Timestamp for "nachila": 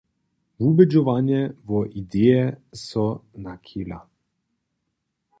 3.43-3.99